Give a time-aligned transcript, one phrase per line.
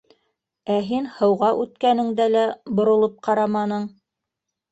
[0.75, 2.45] Ә һин һыуға үткәнеңдә лә
[2.79, 3.87] боролоп ҡараманың.